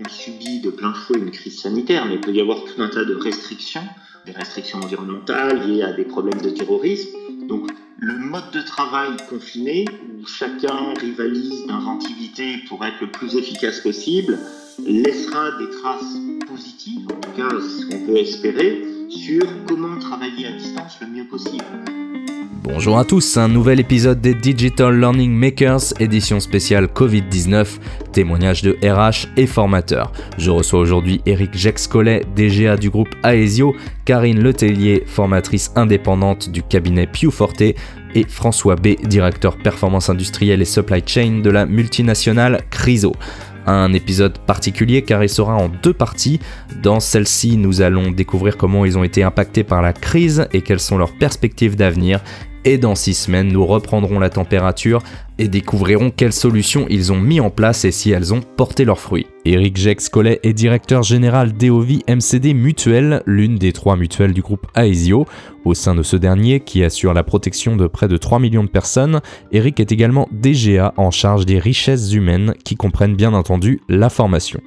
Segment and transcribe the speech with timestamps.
[0.00, 2.88] on subit de plein fouet une crise sanitaire, mais il peut y avoir tout un
[2.88, 3.84] tas de restrictions,
[4.26, 7.10] des restrictions environnementales liées à des problèmes de terrorisme.
[7.48, 9.84] Donc le mode de travail confiné,
[10.18, 14.38] où chacun rivalise d'inventivité pour être le plus efficace possible,
[14.86, 20.52] laissera des traces positives, en tout cas ce qu'on peut espérer, sur comment travailler à
[20.52, 21.64] distance le mieux possible.
[22.62, 27.78] Bonjour à tous, un nouvel épisode des Digital Learning Makers, édition spéciale Covid-19,
[28.12, 30.12] témoignage de RH et formateurs.
[30.36, 37.06] Je reçois aujourd'hui Eric Jexcollet, DGA du groupe Aesio, Karine Letellier, formatrice indépendante du cabinet
[37.06, 43.14] Pew Forte, et François B, directeur performance industrielle et supply chain de la multinationale Criso
[43.66, 46.40] un épisode particulier car il sera en deux parties.
[46.82, 50.80] Dans celle-ci, nous allons découvrir comment ils ont été impactés par la crise et quelles
[50.80, 52.20] sont leurs perspectives d'avenir
[52.64, 55.02] et dans six semaines, nous reprendrons la température
[55.38, 59.00] et découvrirons quelles solutions ils ont mis en place et si elles ont porté leurs
[59.00, 59.26] fruits.
[59.46, 64.66] Eric Jex Collet est directeur général d'Eovi MCD Mutuelle, l'une des trois mutuelles du groupe
[64.76, 65.26] Aesio.
[65.64, 68.68] Au sein de ce dernier, qui assure la protection de près de 3 millions de
[68.68, 69.20] personnes,
[69.52, 74.60] Eric est également DGA en charge des richesses humaines qui comprennent bien entendu la formation.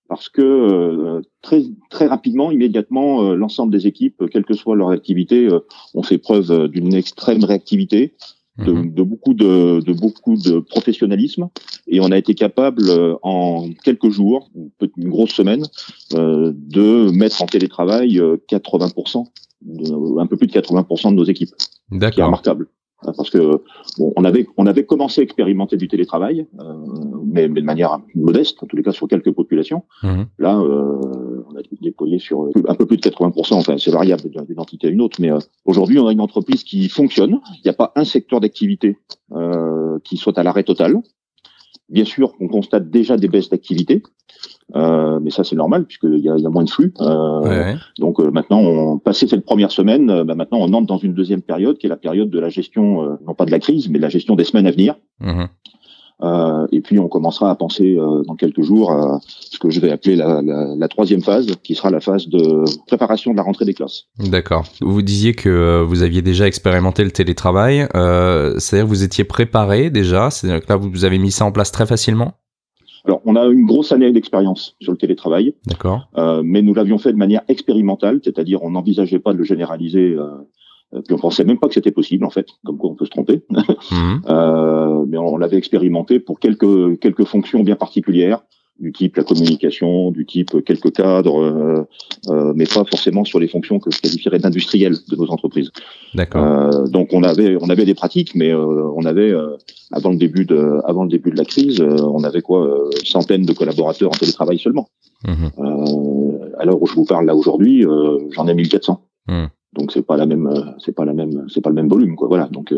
[0.09, 4.91] Parce que euh, très très rapidement, immédiatement, euh, l'ensemble des équipes, quelle que soit leur
[4.91, 5.49] activité,
[5.95, 8.15] ont fait preuve d'une extrême réactivité,
[8.59, 8.95] de, mhm.
[8.95, 11.49] de, beaucoup de, de, beaucoup de professionnalisme
[11.89, 12.85] et on a été capable
[13.23, 14.51] en quelques jours,
[14.97, 15.65] une grosse semaine,
[16.15, 18.19] euh, de mettre en télétravail
[18.49, 19.27] 80%,
[20.19, 21.55] un peu plus de 80% de nos équipes.
[21.93, 22.69] Est remarquable.
[23.03, 23.61] Hein, parce que
[23.99, 26.75] bon, on avait on avait commencé à expérimenter du télétravail, euh,
[27.27, 29.85] mais, mais, de manière modeste, en tous les cas sur quelques populations.
[30.03, 30.23] Mmh.
[30.39, 33.55] Là, euh, on a déployé sur un peu plus de 80%.
[33.55, 36.65] Enfin, c'est variable d'une entité à une autre, mais euh, aujourd'hui, on a une entreprise
[36.65, 37.41] qui fonctionne.
[37.57, 38.97] Il n'y a pas un secteur d'activité
[39.33, 40.97] euh, qui soit à l'arrêt total.
[41.89, 44.03] Bien sûr, on constate déjà des baisses d'activité,
[44.75, 46.93] euh, mais ça c'est normal puisqu'il y a, y a moins de flux.
[47.01, 51.15] Euh, Donc euh, maintenant, on passé cette première semaine, bah, maintenant on entre dans une
[51.15, 53.89] deuxième période qui est la période de la gestion, euh, non pas de la crise,
[53.89, 54.97] mais de la gestion des semaines à venir.
[55.21, 55.45] Mmh.
[56.23, 59.81] Euh, et puis on commencera à penser euh, dans quelques jours à ce que je
[59.81, 63.43] vais appeler la, la, la, troisième phase, qui sera la phase de préparation de la
[63.43, 64.05] rentrée des classes.
[64.19, 64.65] D'accord.
[64.81, 69.25] Vous disiez que euh, vous aviez déjà expérimenté le télétravail, euh, c'est-à-dire que vous étiez
[69.25, 72.33] préparé déjà, c'est-à-dire que là vous avez mis ça en place très facilement?
[73.05, 75.55] Alors, on a une grosse année d'expérience sur le télétravail.
[75.67, 76.09] D'accord.
[76.17, 80.17] Euh, mais nous l'avions fait de manière expérimentale, c'est-à-dire on n'envisageait pas de le généraliser
[81.11, 83.43] on pensait même pas que c'était possible en fait, comme quoi on peut se tromper.
[83.93, 84.23] Mhm.
[84.29, 88.41] euh, mais on, l'avait expérimenté pour quelques quelques fonctions bien particulières,
[88.79, 91.89] du type la communication, du type quelques cadres, euh,
[92.29, 95.71] euh, mais pas forcément sur les fonctions que je qualifierais d'industrielles de nos entreprises.
[96.15, 96.45] D'accord.
[96.45, 99.57] Euh, donc on avait on avait des pratiques, mais euh, on avait euh,
[99.93, 103.53] avant le début de avant le début de la crise, on avait quoi centaines de
[103.53, 104.89] collaborateurs en télétravail seulement.
[105.27, 105.47] Mmh.
[106.59, 107.85] alors où je vous parle là aujourd'hui,
[108.33, 109.01] j'en ai 1400.
[109.29, 109.47] Mmh.
[109.77, 112.29] Donc c'est pas la même, c'est pas la même, c'est pas le même volume quoi.
[112.29, 112.49] Voilà.
[112.49, 112.75] Donc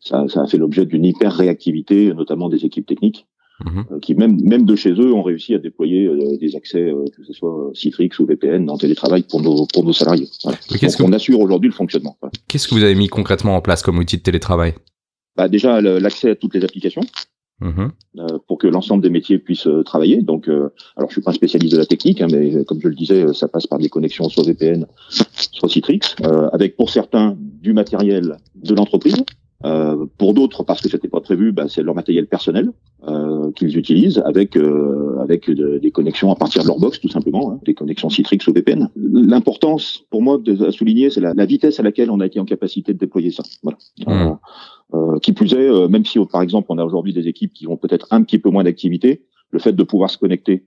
[0.00, 3.26] ça, ça a fait l'objet d'une hyper réactivité, notamment des équipes techniques.
[3.64, 3.84] Mhm.
[3.92, 7.04] Euh, qui même même de chez eux ont réussi à déployer euh, des accès, euh,
[7.16, 10.28] que ce soit Citrix ou VPN en télétravail pour nos pour nos salariés.
[10.42, 10.58] Voilà.
[10.68, 12.16] Donc, on assure aujourd'hui le fonctionnement.
[12.48, 14.74] Qu'est-ce que vous avez mis concrètement en place comme outil de télétravail?
[15.36, 17.02] Bah, déjà l'accès à toutes les applications.
[17.60, 17.92] Mhm.
[18.46, 20.22] pour que l'ensemble des métiers puissent travailler.
[20.22, 22.94] Donc, alors je suis pas un spécialiste de la technique, hein, mais comme je le
[22.94, 26.00] disais, ça passe par des connexions soit VPN, soit Citrix,
[26.52, 29.24] avec pour certains du matériel de l'entreprise,
[29.64, 32.70] euh, pour d'autres, parce que c'était pas prévu, bah, c'est leur matériel personnel
[33.08, 37.52] euh, qu'ils utilisent avec euh, avec des connexions à partir de leur box, tout simplement,
[37.52, 38.90] hein, des connexions Citrix ou VPN.
[38.96, 42.38] L'importance, pour moi, de, à souligner, c'est la, la, vitesse à laquelle on a été
[42.40, 43.42] en capacité de déployer ça.
[43.62, 43.78] Voilà.
[44.06, 44.36] Mmh.
[44.92, 47.76] Euh, qui plus est, même si, par exemple, on a aujourd'hui des équipes qui ont
[47.76, 50.66] peut-être un petit peu moins d'activité, le fait de pouvoir se connecter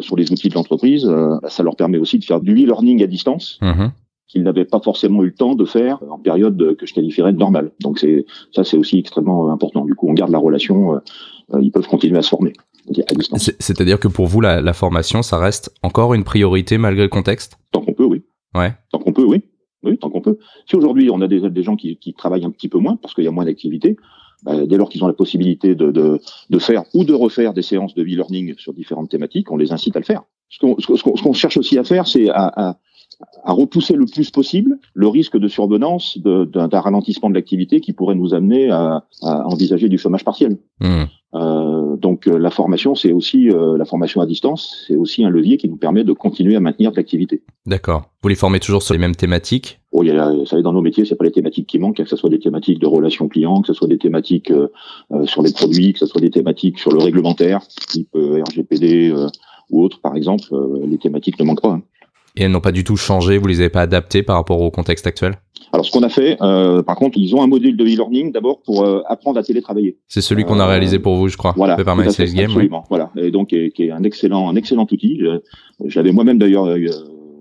[0.00, 1.08] sur les outils de l'entreprise,
[1.48, 3.58] ça leur permet aussi de faire du e-learning à distance.
[3.62, 3.88] Mmh
[4.32, 7.38] qu'ils n'avaient pas forcément eu le temps de faire en période que je qualifierais de
[7.38, 7.70] normale.
[7.80, 9.84] Donc c'est ça c'est aussi extrêmement important.
[9.84, 12.54] Du coup, on garde la relation, euh, ils peuvent continuer à se former.
[13.60, 17.58] C'est-à-dire que pour vous, la, formation, ça reste encore une priorité malgré le contexte?
[17.70, 18.24] Tant qu'on peut, oui.
[18.54, 18.72] Ouais.
[18.90, 19.42] Tant qu'on peut, oui.
[19.84, 20.38] Oui, tant qu'on peut.
[20.66, 23.14] Si aujourd'hui on a des, des gens qui, qui, travaillent un petit peu moins parce
[23.14, 23.96] qu'il y a moins d'activité,
[24.44, 26.20] bah, dès lors qu'ils ont la possibilité de, de,
[26.50, 29.96] de, faire ou de refaire des séances de e-learning sur différentes thématiques, on les incite
[29.96, 30.22] à le faire.
[30.48, 32.78] Ce qu'on ce qu'on cherche aussi à faire, c'est à, à,
[33.44, 38.14] à repousser le plus possible le risque de survenance d'un ralentissement de l'activité qui pourrait
[38.14, 40.58] nous amener à, à envisager du chômage partiel.
[40.80, 41.04] Mmh.
[41.34, 45.30] Euh, donc euh, la formation, c'est aussi euh, la formation à distance, c'est aussi un
[45.30, 47.42] levier qui nous permet de continuer à maintenir de l'activité.
[47.64, 48.10] D'accord.
[48.22, 49.80] Vous les formez toujours sur les mêmes thématiques?
[49.92, 52.04] Oh, il y a, ça dans nos métiers, c'est pas les thématiques qui manquent, que
[52.04, 54.68] ce soit des thématiques de relations clients, que ce soit des thématiques euh,
[55.24, 59.14] sur les produits, que ce soit des thématiques sur le réglementaire, type RGPD
[59.70, 60.44] ou autre, par exemple.
[60.86, 61.72] les thématiques ne manquent pas.
[61.72, 61.82] Hein.
[62.36, 64.70] Et elles n'ont pas du tout changé, vous les avez pas adaptées par rapport au
[64.70, 65.34] contexte actuel?
[65.74, 68.60] Alors, ce qu'on a fait, euh, par contre, ils ont un module de e-learning d'abord
[68.62, 69.96] pour euh, apprendre à télétravailler.
[70.06, 71.54] C'est celui qu'on a réalisé pour vous, je crois.
[71.56, 72.06] Voilà, fait par Game.
[72.06, 72.84] Absolument.
[72.90, 75.20] Voilà, et donc qui est, un excellent, un excellent outil.
[75.86, 76.78] J'avais moi-même d'ailleurs euh,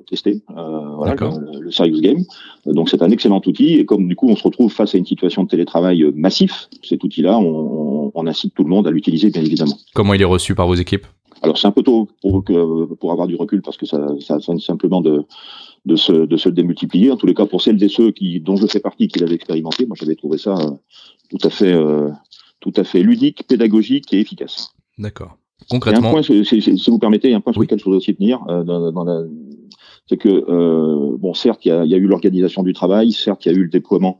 [0.09, 0.41] testé.
[0.47, 2.23] voilà, le, le Game.
[2.65, 3.73] Donc c'est un excellent outil.
[3.75, 7.03] Et comme du coup on se retrouve face à une situation de télétravail massif, cet
[7.03, 9.77] outil-là, on, on incite tout le monde à l'utiliser, bien évidemment.
[9.93, 11.05] Comment il est reçu par vos équipes?
[11.41, 14.59] Alors c'est un peu tôt pour, pour avoir du recul parce que ça, ça sonne
[14.59, 15.25] simplement de,
[15.85, 17.11] de, se, de se démultiplier.
[17.11, 19.35] En tous les cas, pour celles et ceux qui, dont je fais partie, qui l'avaient
[19.35, 20.71] expérimenté, moi j'avais trouvé ça euh,
[21.29, 22.09] tout à fait, euh,
[22.59, 24.71] tout à fait ludique, pédagogique et efficace.
[24.97, 25.37] D'accord.
[25.69, 26.09] Concrètement.
[26.09, 28.43] un point, si vous permettez, un point sur lequel je voudrais aussi tenir.
[28.49, 29.21] Euh, dans, dans la,
[30.07, 33.45] c'est que euh, bon, certes, il y a, y a, eu l'organisation du travail, certes,
[33.45, 34.19] il y a eu le déploiement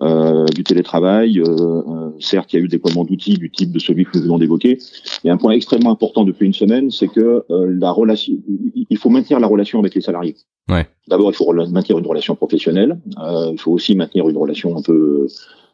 [0.00, 1.38] du télétravail.
[1.38, 4.10] Euh, euh, certes, il y a eu des déploiement d'outils du type de celui que
[4.14, 4.78] nous venons d'évoquer.
[5.24, 8.34] Et un point extrêmement important depuis une semaine, c'est que la relation,
[8.74, 10.36] il faut maintenir la relation avec les salariés.
[10.68, 10.86] Ouais.
[11.08, 12.98] D'abord, il faut maintenir une relation professionnelle.
[13.18, 15.26] il faut aussi maintenir une relation un peu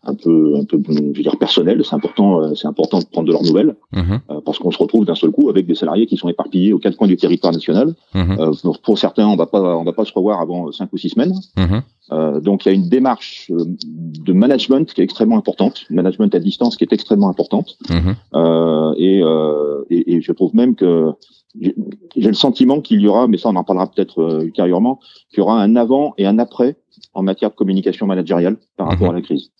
[0.05, 3.33] un peu un peu je veux dire personnel c'est important c'est important de prendre de
[3.33, 4.43] leurs nouvelles mm-hmm.
[4.45, 6.97] parce qu'on se retrouve d'un seul coup avec des salariés qui sont éparpillés aux quatre
[6.97, 8.81] coins du territoire national mm-hmm.
[8.83, 11.35] pour certains on va pas on va pas se revoir avant cinq ou six semaines
[11.57, 11.83] mm-hmm.
[12.13, 16.35] Euh, donc il y a une démarche euh, de management qui est extrêmement importante, management
[16.35, 17.77] à distance qui est extrêmement importante.
[17.89, 18.17] Mhm.
[18.35, 21.13] Euh, et, euh, et, et, je trouve même que
[21.55, 25.01] j'ai le sentiment qu'il y aura, mais ça on en parlera peut-être euh, ultérieurement,
[25.31, 26.77] qu'il y aura un avant et un après
[27.15, 29.15] en matière de communication managériale par rapport mhm.
[29.15, 29.51] à la crise.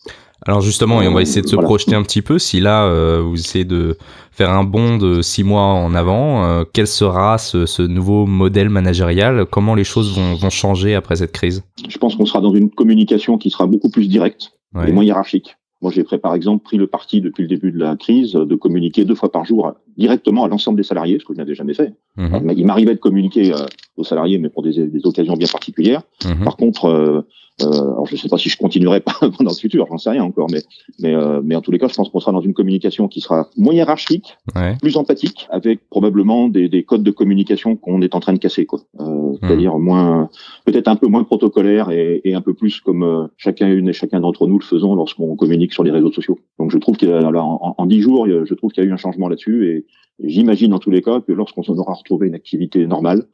[0.47, 2.39] Alors justement, et on va essayer de se projeter un petit peu.
[2.39, 3.99] Si là, euh, vous essayez de
[4.31, 8.71] faire un bond de six mois en avant, euh, quel sera ce, ce, nouveau modèle
[8.71, 9.45] managérial?
[9.45, 11.63] Comment les choses vont, vont, changer après cette crise?
[11.87, 14.53] Je pense qu'on sera dans une communication qui sera beaucoup plus directe
[14.87, 15.57] et moins hiérarchique.
[15.83, 19.05] Moi, j'ai par exemple pris le parti depuis le début de la crise de communiquer
[19.07, 21.95] deux fois par jour directement à l'ensemble des salariés, ce que je n'avais jamais fait.
[22.17, 22.53] Mhm.
[22.57, 23.65] Il m'arrivait de communiquer euh,
[24.01, 26.03] aux salariés, mais pour des, des occasions bien particulières.
[26.25, 26.45] Mhm.
[26.45, 27.23] Par contre, euh,
[27.67, 30.25] alors je ne sais pas si je continuerai pas dans le futur, j'en sais rien
[30.25, 30.63] encore, mais
[30.99, 33.21] mais euh, mais en tous les cas, je pense qu'on sera dans une communication qui
[33.21, 34.37] sera moins hiérarchique,
[34.81, 38.67] plus empathique, avec probablement des, des codes de communication qu'on est en train de casser,
[38.67, 38.81] quoi.
[39.01, 39.39] Euh, hmm.
[39.43, 40.29] C'est-à-dire moins,
[40.65, 43.93] peut-être un peu moins protocolaire et, et un peu plus comme euh, chacun une et
[43.93, 46.39] chacun d'entre nous le faisons lorsqu'on communique sur les réseaux sociaux.
[46.59, 49.29] Donc je trouve qu'il en dix jours, je trouve qu'il y a eu un changement
[49.29, 49.87] là-dessus et
[50.23, 53.25] j'imagine en tous les cas que lorsqu'on aura retrouvé une activité normale,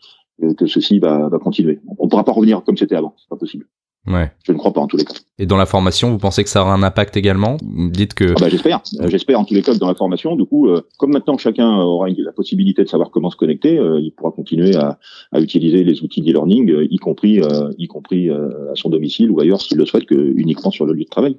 [0.56, 1.80] que ceci va, va continuer.
[1.98, 3.66] On ne pourra pas revenir comme c'était avant, c'est pas possible.
[4.06, 4.30] Ouais.
[4.44, 5.14] Je ne crois pas en tous les cas.
[5.38, 7.56] Et dans la formation, vous pensez que ça aura un impact également?
[7.62, 8.34] Dites que.
[8.36, 8.80] Ah bah, j'espère.
[9.00, 11.36] Euh, j'espère en tous les cas que dans la formation, du coup, euh, comme maintenant
[11.38, 15.00] chacun aura la possibilité de savoir comment se connecter, euh, il pourra continuer à,
[15.32, 17.40] à utiliser les outils d'e-learning, y compris,
[17.78, 21.04] y compris à son domicile ou ailleurs s'il le souhaite, que uniquement sur le lieu
[21.04, 21.38] de travail.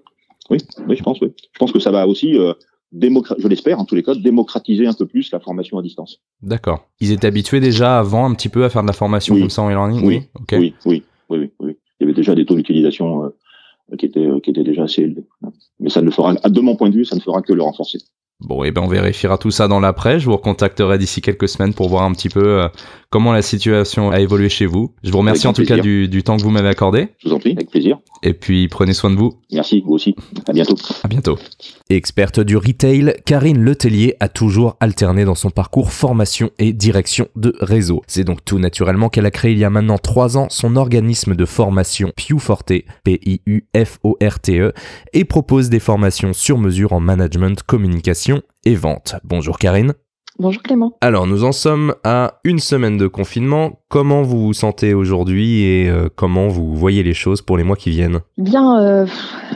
[0.50, 0.58] Oui,
[0.89, 1.22] oui, je pense.
[1.22, 1.32] Oui.
[1.54, 2.38] Je pense que ça va aussi
[2.94, 6.22] je l'espère en tous les cas, démocratiser un peu plus la formation à distance.
[6.41, 6.88] D'accord.
[7.00, 9.62] Ils étaient habitués déjà avant un petit peu à faire de la formation comme ça
[9.62, 10.24] en e-learning oui.
[10.53, 14.39] Oui, oui, oui, oui, Il y avait déjà des taux d'utilisation euh, qui, étaient, euh,
[14.39, 15.25] qui étaient déjà assez élevés.
[15.79, 18.00] Mais ça ne fera, de mon point de vue, ça ne fera que le renforcer.
[18.39, 20.20] Bon, et eh ben on vérifiera tout ça dans l'après.
[20.20, 22.67] Je vous recontacterai d'ici quelques semaines pour voir un petit peu euh,
[23.10, 24.94] comment la situation a évolué chez vous.
[25.03, 27.10] Je vous remercie en tout cas du, du, temps que vous m'avez accordé.
[27.17, 27.98] Je vous en prie, avec plaisir.
[28.22, 29.39] Et puis prenez soin de vous.
[29.51, 30.15] Merci, vous aussi.
[30.48, 30.75] À bientôt.
[31.03, 31.39] À bientôt.
[31.89, 37.56] Experte du retail, Karine Letellier a toujours alterné dans son parcours formation et direction de
[37.60, 38.03] réseau.
[38.06, 41.34] C'est donc tout naturellement qu'elle a créé il y a maintenant trois ans son organisme
[41.34, 44.74] de formation Piuforte, P-I-U-F-O-R-T-E,
[45.13, 48.26] et propose des formations sur mesure en management, communication
[48.65, 49.15] et vente.
[49.24, 49.93] Bonjour Karine.
[50.39, 50.93] Bonjour Clément.
[51.01, 53.79] Alors nous en sommes à une semaine de confinement.
[53.89, 57.75] Comment vous vous sentez aujourd'hui et euh, comment vous voyez les choses pour les mois
[57.75, 58.19] qui viennent?
[58.38, 59.07] Bien, euh,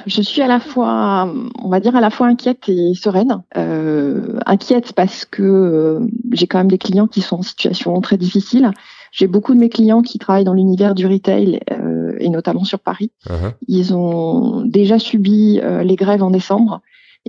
[0.08, 3.44] je suis à la fois, on va dire à la fois inquiète et sereine.
[3.58, 6.00] Euh, inquiète parce que
[6.32, 8.72] j'ai quand même des clients qui sont en situation très difficile.
[9.12, 11.60] J'ai beaucoup de mes clients qui travaillent dans l'univers du retail
[12.20, 13.12] et notamment sur Paris.
[13.28, 13.52] Uh-huh.
[13.68, 16.82] Ils ont déjà subi les grèves en décembre.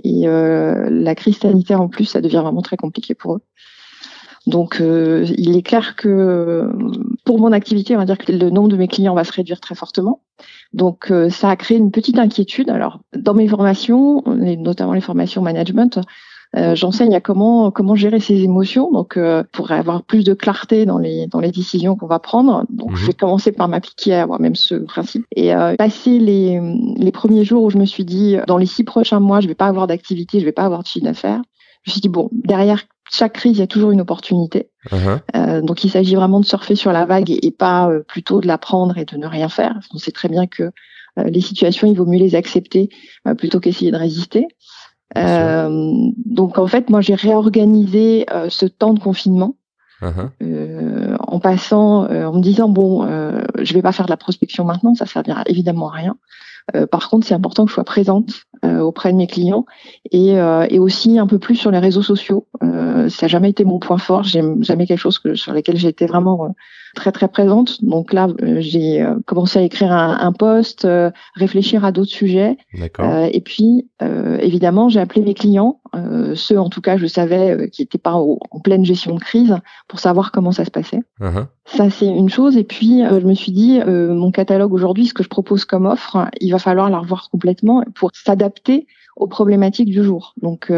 [0.03, 3.41] Et euh, la crise sanitaire, en plus, ça devient vraiment très compliqué pour eux.
[4.45, 6.69] Donc, euh, il est clair que
[7.23, 9.61] pour mon activité, on va dire que le nombre de mes clients va se réduire
[9.61, 10.21] très fortement.
[10.73, 12.69] Donc, euh, ça a créé une petite inquiétude.
[12.69, 15.99] Alors, dans mes formations, notamment les formations management,
[16.55, 20.85] euh, j'enseigne à comment comment gérer ses émotions, donc euh, pour avoir plus de clarté
[20.85, 22.65] dans les dans les décisions qu'on va prendre.
[22.69, 22.95] Donc mhm.
[22.95, 26.61] je vais commencer par m'appliquer à moi-même ce principe et euh, passer les
[26.95, 29.55] les premiers jours où je me suis dit dans les six prochains mois je vais
[29.55, 31.41] pas avoir d'activité, je vais pas avoir de chiffre d'affaires.
[31.83, 34.69] Je me suis dit bon derrière chaque crise il y a toujours une opportunité.
[34.91, 35.19] Uh-huh.
[35.35, 38.47] Euh, donc il s'agit vraiment de surfer sur la vague et, et pas plutôt de
[38.47, 39.79] la prendre et de ne rien faire.
[39.91, 40.69] On sait très bien que
[41.17, 42.89] les situations, il vaut mieux les accepter
[43.37, 44.47] plutôt qu'essayer de résister.
[45.17, 49.55] Euh, donc en fait, moi j'ai réorganisé euh, ce temps de confinement
[50.01, 50.29] uh-huh.
[50.41, 53.05] euh, en passant, en me disant bon,
[53.61, 56.17] je vais pas faire de la prospection maintenant, ça servira évidemment à rien.
[56.91, 59.65] Par contre, c'est important que je sois présente auprès de mes clients
[60.11, 60.35] et,
[60.69, 62.47] et, aussi un peu plus sur les réseaux sociaux.
[62.61, 65.89] ça n'a jamais été mon point fort, j'ai jamais quelque chose que, sur lequel j'ai
[65.89, 66.53] été vraiment
[66.93, 67.83] très très présente.
[67.83, 72.11] Donc là, euh, j'ai euh, commencé à écrire un, un post, euh, réfléchir à d'autres
[72.11, 72.57] sujets.
[73.31, 73.87] et puis,
[74.39, 75.79] évidemment, j'ai appelé mes clients,
[76.35, 79.55] ceux en tout cas, je savais qui n'étaient pas en pleine gestion de crise,
[79.87, 81.01] pour savoir comment ça se passait.
[81.21, 81.45] Uh-huh.
[81.65, 82.57] Ça, c'est une chose.
[82.57, 86.29] Et puis, je me suis dit, mon catalogue aujourd'hui, ce que je propose comme offre,
[86.39, 90.33] il va falloir la revoir complètement pour s'adapter aux problématiques du jour.
[90.41, 90.71] Donc,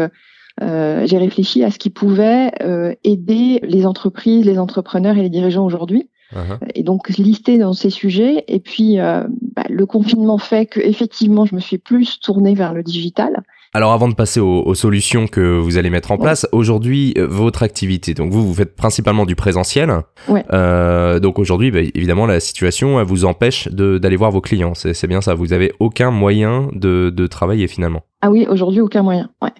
[0.62, 5.28] euh, j'ai réfléchi à ce qui pouvait euh, aider les entreprises, les entrepreneurs et les
[5.28, 6.08] dirigeants aujourd'hui.
[6.32, 6.58] Uh-huh.
[6.74, 8.44] Et donc lister dans ces sujets.
[8.48, 12.72] Et puis euh, bah, le confinement fait que effectivement, je me suis plus tournée vers
[12.72, 13.42] le digital.
[13.76, 18.14] Alors avant de passer aux, solutions que vous allez mettre en place, aujourd'hui votre activité,
[18.14, 19.92] donc vous vous faites principalement du présentiel.
[20.28, 20.46] Ouais.
[20.54, 24.72] Euh, donc aujourd'hui, bah, évidemment, la situation elle vous empêche d'aller voir vos clients.
[24.72, 25.34] C'est bien ça.
[25.34, 28.00] Vous avez aucun moyen de, de travailler finalement.
[28.22, 29.28] Ah oui, aujourd'hui aucun moyen.
[29.42, 29.52] Ouais.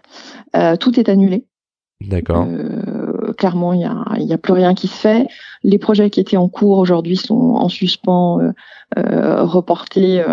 [0.57, 1.45] Euh, tout est annulé.
[2.01, 2.47] D'accord.
[2.49, 3.06] Euh,
[3.37, 5.27] clairement, il n'y a, y a plus rien qui se fait.
[5.63, 8.41] Les projets qui étaient en cours aujourd'hui sont en suspens,
[8.97, 10.25] euh, reportés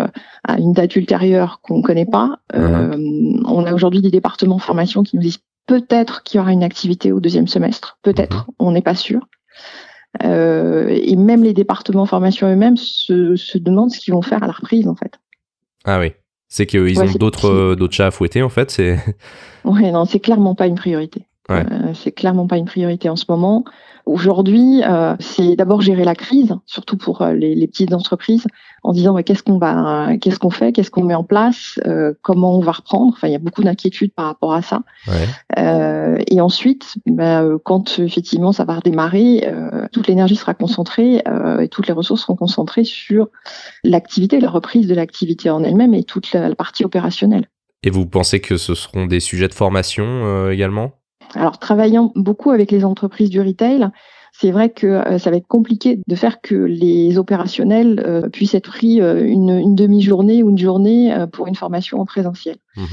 [0.44, 2.38] à une date ultérieure qu'on ne connaît pas.
[2.52, 3.42] Uh-huh.
[3.46, 6.62] on a aujourd'hui des départements de formation qui nous disent peut-être qu'il y aura une
[6.62, 8.54] activité au deuxième semestre, peut-être, uh-huh.
[8.58, 9.26] on n'est pas sûr.
[10.22, 14.46] et même les départements de formation eux-mêmes se, se demandent ce qu'ils vont faire à
[14.46, 15.18] la reprise, en fait.
[15.84, 16.12] Ah oui.
[16.54, 18.70] C'est qu'ils ont d'autres euh, d'autres chats à fouetter en fait.
[18.70, 18.96] C'est.
[19.64, 21.26] Ouais, non, c'est clairement pas une priorité.
[21.50, 23.64] Euh, c'est clairement pas une priorité en ce moment.
[24.06, 28.46] Aujourd'hui, euh, c'est d'abord gérer la crise, surtout pour euh, les, les, petites entreprises,
[28.82, 32.12] en disant bah, qu'est-ce qu'on va, qu'est-ce qu'on fait, qu'est-ce qu'on met en place, euh,
[32.20, 33.14] comment on va reprendre.
[33.14, 34.82] Enfin, il y a beaucoup d'inquiétudes par rapport à ça.
[35.08, 36.24] Ouais.
[36.28, 39.50] Et ensuite, bah, quand effectivement ça va redémarrer,
[39.92, 41.22] toute l'énergie sera concentrée
[41.60, 43.28] et toutes les ressources seront concentrées sur
[43.84, 47.48] l'activité, la reprise de l'activité en elle-même et toute la, la, partie opérationnelle.
[47.82, 50.92] Et vous pensez que ce seront des sujets de formation également?
[51.34, 53.90] Alors, travaillant beaucoup avec les entreprises du retail,
[54.36, 58.54] c'est vrai que euh, ça va être compliqué de faire que les opérationnels euh, puissent
[58.54, 62.56] être pris euh, une, demi-journée ou une journée pour une formation en présentiel.
[62.76, 62.84] Mmh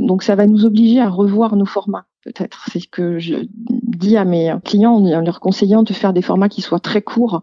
[0.00, 2.66] donc, ça va nous obliger à revoir nos formats, peut-être.
[2.70, 3.36] C'est ce que je
[3.70, 7.42] dis à mes clients en leur conseillant de faire des formats qui soient très courts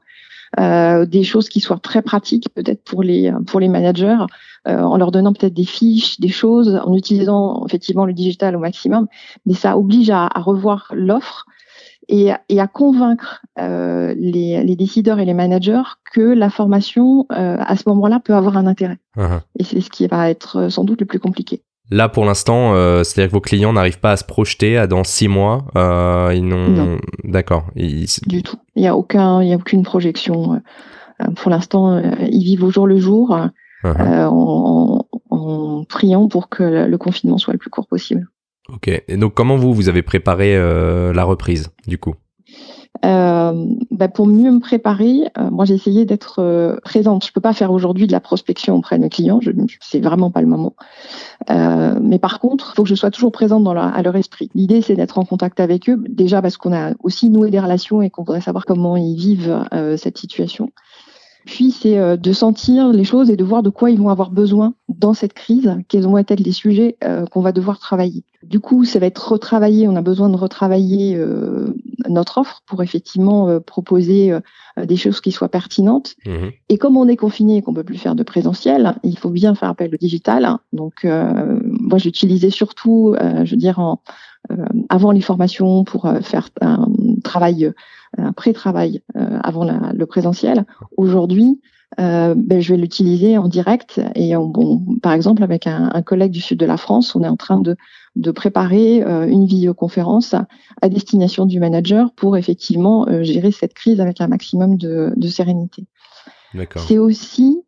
[0.57, 4.25] des choses qui soient très pratiques peut-être pour les pour les managers,
[4.65, 9.07] en leur donnant peut-être des fiches, des choses, en utilisant effectivement le digital au maximum.
[9.45, 11.45] Mais ça oblige à, à revoir l'offre
[12.09, 15.81] et, et, à convaincre euh, les, les, décideurs et les managers
[16.13, 18.97] que la formation euh, à ce moment-là peut avoir un intérêt.
[19.17, 19.39] Uh-huh.
[19.59, 21.61] Et c'est ce qui va être euh, sans doute le plus compliqué.
[21.93, 25.03] Là, pour l'instant, euh, c'est-à-dire que vos clients n'arrivent pas à se projeter à dans
[25.03, 25.65] six mois.
[25.77, 26.97] Euh, ils n'ont.
[27.23, 27.67] D'accord.
[27.75, 28.57] Du tout.
[28.75, 30.59] Il n'y a aucun, il y a aucune projection.
[31.21, 33.37] Euh, pour l'instant, ils vivent au jour le jour,
[33.83, 34.27] uh-huh.
[34.27, 38.27] en, en, priant pour que le confinement soit le plus court possible.
[38.69, 38.87] Ok.
[38.87, 40.57] Et donc, comment vous, vous avez préparé
[41.13, 42.15] la reprise, du coup?
[43.03, 47.25] Euh, bah pour mieux me préparer, euh, moi j'ai essayé d'être euh, présente.
[47.25, 49.39] Je peux pas faire aujourd'hui de la prospection auprès de mes clients,
[49.81, 50.75] c'est vraiment pas le moment.
[51.49, 54.49] Euh, mais par contre, il faut que je sois toujours présente dans à leur esprit.
[54.55, 58.01] L'idée c'est d'être en contact avec eux, déjà parce qu'on a aussi noué des relations
[58.01, 59.63] et qu'on voudrait savoir comment ils vivent
[59.97, 60.69] cette situation.
[61.45, 64.31] Puis c'est euh, de sentir les choses et de voir de quoi ils vont avoir
[64.31, 68.23] besoin dans cette crise, quels vont être les sujets euh, qu'on va devoir travailler.
[68.43, 71.73] Du coup, ça va être retravaillé, on a besoin de retravailler euh,
[72.07, 74.33] notre offre pour effectivement proposer
[74.77, 76.15] des choses qui soient pertinentes.
[76.25, 79.29] Mmh et comme on est confiné et qu'on peut plus faire de présentiel, il faut
[79.29, 80.57] bien faire appel au digital.
[80.71, 84.01] Donc, moi, j'utilisais surtout, je veux dire, en,
[84.89, 86.87] avant les formations pour faire un
[87.23, 87.73] travail
[88.17, 90.65] un pré-travail euh, avant le présentiel.
[90.97, 91.61] Aujourd'hui,
[91.99, 96.41] euh, ben, je vais l'utiliser en direct et bon, par exemple avec un, collègue du
[96.41, 97.75] sud de la France, on est en train de,
[98.15, 100.33] de préparer euh, une vidéoconférence
[100.81, 105.85] à destination du manager pour effectivement gérer cette crise avec un maximum de, de sérénité.
[106.75, 107.63] C'est aussi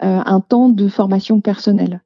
[0.00, 2.02] un temps de formation personnelle.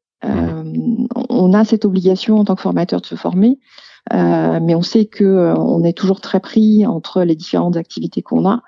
[1.29, 5.07] On a cette obligation en tant que formateur de se former, euh, mais on sait
[5.07, 8.63] que euh, on est toujours très pris entre les différentes activités qu'on a.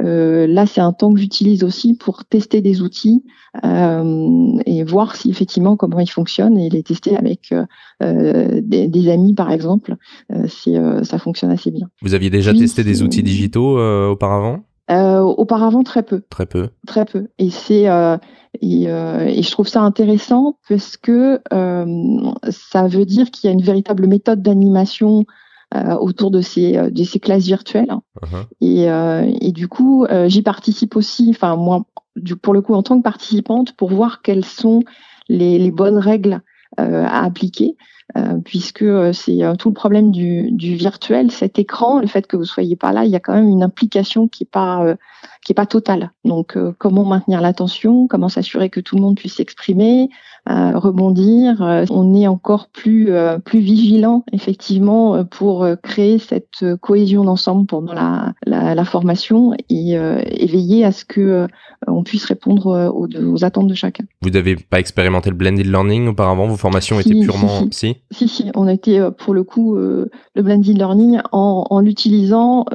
[0.00, 3.24] Euh, là, c'est un temps que j'utilise aussi pour tester des outils
[3.64, 9.10] euh, et voir si effectivement comment ils fonctionnent et les tester avec euh, des, des,
[9.10, 9.96] amis, par exemple.
[10.46, 11.88] si ça fonctionne assez bien.
[12.00, 14.60] Vous aviez déjà testé des outils digitaux auparavant?
[14.88, 16.22] Auparavant, très peu.
[16.28, 16.68] Très peu.
[16.86, 17.28] Très peu.
[17.38, 17.88] Et c'est
[18.60, 23.50] et, euh, et, je trouve ça intéressant parce que euh, ça veut dire qu'il y
[23.50, 25.24] a une véritable méthode d'animation
[25.74, 27.94] euh, autour de ces, euh, de ces classes virtuelles.
[28.20, 28.44] Uh-huh.
[28.60, 31.84] et, euh, et, du coup, j'y participe aussi, enfin moi,
[32.14, 34.82] du, pour le coup, en tant que participante, pour voir quelles sont
[35.28, 36.42] les, les bonnes règles
[36.76, 37.76] à appliquer.
[38.16, 42.76] Euh, puisque c'est tout le problème du, virtuel, cet écran, le fait que vous soyez
[42.76, 44.96] pas là, il y a quand même une implication qui est pas
[45.44, 46.12] qui est pas totale.
[46.24, 50.08] Donc, euh, comment maintenir l'attention, comment s'assurer que tout le monde puisse s'exprimer,
[50.48, 51.62] euh, rebondir.
[51.62, 53.10] Euh, on est encore plus
[53.44, 60.46] plus vigilant effectivement pour créer cette cohésion d'ensemble pendant la, la, la formation et, et,
[60.46, 61.46] veiller à ce que
[61.86, 64.04] on puisse répondre aux, aux, attentes de chacun.
[64.22, 66.46] Vous n'avez pas expérimenté le blended learning auparavant?
[66.46, 68.28] Vos formations étaient purement si si?
[68.28, 72.66] si on a été pour le coup le blended learning en, en utilisant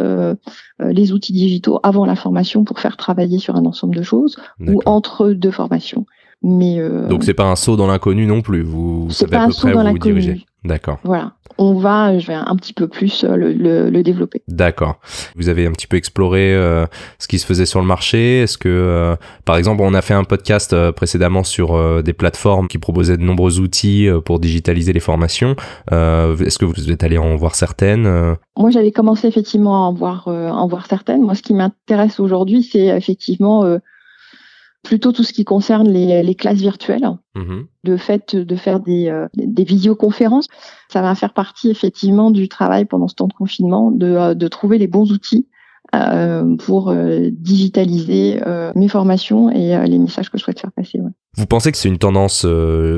[0.80, 4.82] les outils digitaux avant la formation pour faire travailler sur un ensemble de choses ou
[4.86, 6.06] entre deux formations.
[6.44, 8.62] Mais euh, donc c'est pas un saut dans l'inconnu non plus.
[8.62, 10.46] Vous, savez à peu près où vous dirigez.
[10.64, 11.00] D'accord.
[11.04, 11.34] Voilà.
[11.58, 14.42] On va, je vais un petit peu plus euh, le, le, développer.
[14.48, 15.00] D'accord.
[15.36, 16.86] Vous avez un petit peu exploré euh,
[17.20, 18.42] ce qui se faisait sur le marché.
[18.42, 19.16] Est-ce que,
[19.46, 23.60] par exemple, on a fait un podcast précédemment sur des plateformes qui proposaient de nombreux
[23.60, 25.56] outils pour digitaliser les formations.
[25.92, 30.28] Est-ce que vous êtes allé en voir certaines Moi, j'avais commencé effectivement à en voir,
[30.28, 31.22] en voir certaines.
[31.22, 33.80] Moi, ce qui m'intéresse aujourd'hui, c'est effectivement
[34.84, 39.08] plutôt tout ce qui concerne les, les classes virtuelles, mmh le fait de faire des,
[39.08, 40.50] euh, des visioconférences.
[40.92, 44.48] Ça va faire partie effectivement du travail pendant ce temps de confinement, de, euh, de
[44.50, 45.48] trouver les bons outils
[45.96, 46.94] euh, pour
[47.32, 48.42] digitaliser
[48.76, 51.00] mes formations et les messages que je souhaite faire passer.
[51.00, 51.12] Ouais.
[51.38, 52.46] Vous pensez que c'est une tendance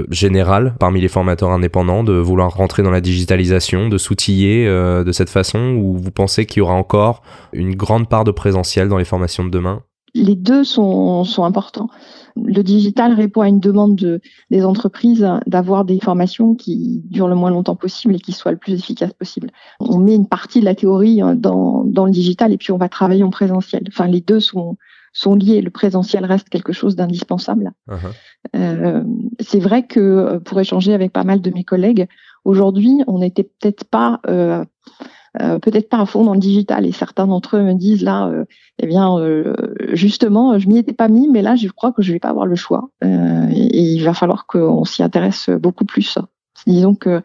[0.09, 5.29] générale parmi les formateurs indépendants de vouloir rentrer dans la digitalisation, de s'outiller de cette
[5.29, 7.21] façon, ou vous pensez qu'il y aura encore
[7.53, 9.83] une grande part de présentiel dans les formations de demain?
[10.13, 11.89] Les deux sont, sont, importants.
[12.35, 17.35] Le digital répond à une demande de, des entreprises d'avoir des formations qui durent le
[17.35, 19.49] moins longtemps possible et qui soient le plus efficaces possible.
[19.79, 22.77] On met une partie de la théorie hein, dans, dans le digital et puis on
[22.77, 23.83] va travailler en présentiel.
[23.89, 24.77] Enfin, les deux sont,
[25.13, 25.61] sont liés.
[25.61, 27.71] Le présentiel reste quelque chose d'indispensable.
[27.89, 27.97] Uh-huh.
[28.55, 29.03] Euh,
[29.39, 32.07] c'est vrai que euh, pour échanger avec pas mal de mes collègues,
[32.45, 34.63] aujourd'hui, on n'était peut-être pas euh,
[35.39, 36.85] euh, peut-être pas à fond dans le digital.
[36.85, 38.45] Et certains d'entre eux me disent là, euh,
[38.79, 39.53] eh bien, euh,
[39.93, 42.45] justement, je m'y étais pas mis, mais là, je crois que je vais pas avoir
[42.45, 42.89] le choix.
[43.01, 46.17] Et, il va falloir qu'on s'y intéresse beaucoup plus.
[46.67, 47.21] Disons que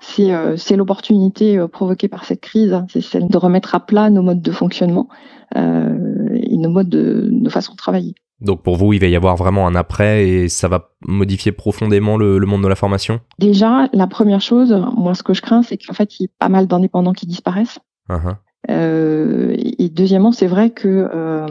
[0.00, 4.52] c'est l'opportunité provoquée par cette crise, c'est celle de remettre à plat nos modes de
[4.52, 5.08] fonctionnement
[5.54, 8.14] et nos modes de nos façons de travailler.
[8.40, 12.16] Donc pour vous, il va y avoir vraiment un après et ça va modifier profondément
[12.16, 13.20] le, monde de la formation?
[13.38, 16.32] Déjà, la première chose, moi ce que je crains, c'est qu'en fait, il y ait
[16.38, 17.80] pas mal d'indépendants qui disparaissent.
[18.08, 18.36] Uh-huh.
[18.70, 21.46] Euh, et deuxièmement, c'est vrai que euh,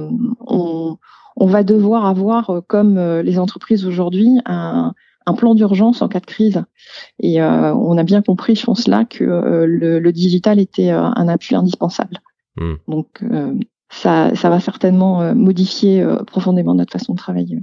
[0.45, 0.97] on,
[1.45, 4.93] va devoir avoir, euh, comme les entreprises aujourd'hui, un,
[5.35, 6.63] plan d'urgence en cas de crise.
[7.19, 9.25] Et on a bien compris, je pense là, que
[9.65, 12.21] le, digital était un appui indispensable.
[12.55, 12.75] Hmm.
[12.87, 13.21] Donc
[13.89, 17.59] ça, ça va certainement euh, modifier euh, profondément notre façon de travailler.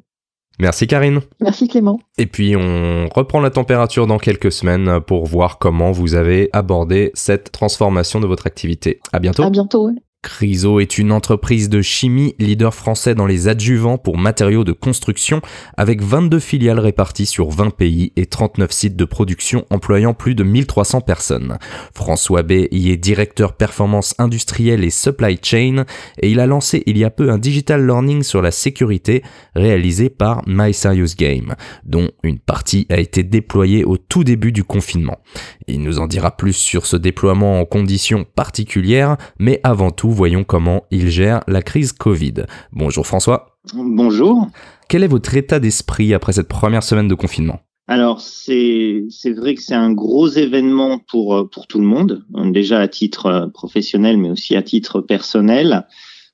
[0.60, 1.20] Merci Karine.
[1.40, 1.98] Merci Clément.
[2.16, 7.10] Et puis on reprend la température dans quelques semaines pour voir comment vous avez abordé
[7.14, 9.00] cette transformation de votre activité.
[9.12, 9.42] À bientôt.
[9.42, 9.90] À bientôt.
[10.24, 15.42] Criso est une entreprise de chimie, leader français dans les adjuvants pour matériaux de construction,
[15.76, 20.42] avec 22 filiales réparties sur 20 pays et 39 sites de production employant plus de
[20.42, 21.58] 1300 personnes.
[21.94, 25.84] François B y est directeur performance industrielle et supply chain,
[26.18, 29.22] et il a lancé il y a peu un digital learning sur la sécurité
[29.54, 34.64] réalisé par My Serious Game, dont une partie a été déployée au tout début du
[34.64, 35.18] confinement.
[35.66, 40.44] Il nous en dira plus sur ce déploiement en conditions particulières, mais avant tout, voyons
[40.44, 42.46] comment il gère la crise Covid.
[42.72, 43.59] Bonjour François.
[43.74, 44.48] Bonjour.
[44.88, 47.61] Quel est votre état d'esprit après cette première semaine de confinement?
[47.87, 49.05] Alors c'est
[49.37, 53.27] vrai que c'est un gros événement pour euh, pour tout le monde, déjà à titre
[53.27, 55.87] euh, professionnel mais aussi à titre personnel.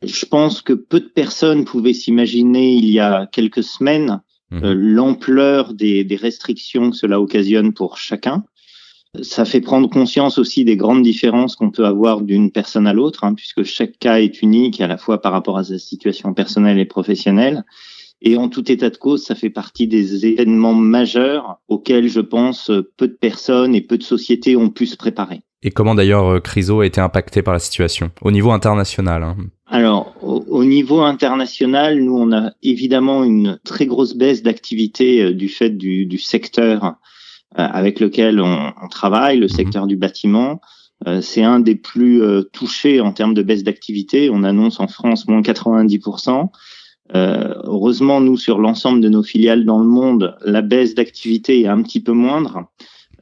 [0.02, 4.64] Je pense que peu de personnes pouvaient s'imaginer il y a quelques semaines mhm.
[4.64, 8.44] euh, l'ampleur des, des restrictions que cela occasionne pour chacun.
[9.22, 13.24] Ça fait prendre conscience aussi des grandes différences qu'on peut avoir d'une personne à l'autre,
[13.24, 16.78] hein, puisque chaque cas est unique à la fois par rapport à sa situation personnelle
[16.78, 17.64] et professionnelle.
[18.22, 22.70] Et en tout état de cause, ça fait partie des événements majeurs auxquels je pense
[22.96, 25.40] peu de personnes et peu de sociétés ont pu se préparer.
[25.62, 29.36] Et comment d'ailleurs euh, Criso a été impacté par la situation au niveau international hein?
[29.66, 35.48] Alors, au, niveau international, nous, on a évidemment une très grosse baisse d'activité euh, du
[35.48, 36.96] fait du, du secteur
[37.56, 39.52] avec lequel on, travaille, le mhm.
[39.52, 40.60] secteur du bâtiment.
[41.06, 44.30] Euh, c'est un des plus euh, touchés en termes de baisse d'activité.
[44.30, 46.48] On annonce en France moins 90%.
[47.14, 51.82] heureusement, nous, sur l'ensemble de nos filiales dans le monde, la baisse d'activité est un
[51.82, 52.66] petit peu moindre.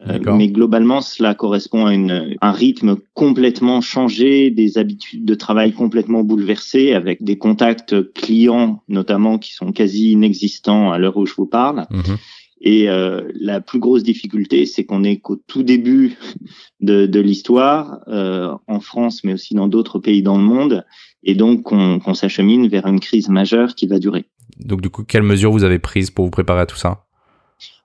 [0.06, 6.22] mais globalement, cela correspond à une, un rythme complètement changé, des habitudes de travail complètement
[6.22, 11.46] bouleversées, avec des contacts clients notamment qui sont quasi inexistants à l'heure où je vous
[11.46, 11.86] parle.
[11.90, 12.18] Mhm.
[12.60, 16.16] Et euh, la plus grosse difficulté, c'est qu'on est qu'au tout début
[16.80, 20.84] de, de l'histoire, euh, en France, mais aussi dans d'autres pays dans le monde,
[21.22, 24.26] et donc qu'on s'achemine vers une crise majeure qui va durer.
[24.60, 27.04] Donc du coup, quelles mesures vous avez prises pour vous préparer à tout ça?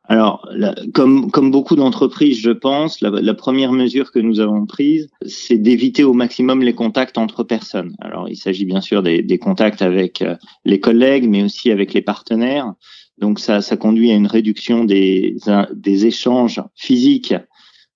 [0.06, 0.50] Alors,
[0.94, 5.58] comme, comme beaucoup d'entreprises, je pense, la, la, première mesure que nous avons prise, c'est
[5.58, 7.96] d'éviter au maximum les contacts entre personnes.
[8.00, 11.94] Alors, il s'agit bien sûr des, des contacts avec euh, les collègues, mais aussi avec
[11.94, 12.74] les partenaires.
[13.20, 15.36] Donc ça, ça conduit à une réduction des,
[15.74, 17.36] des échanges physiques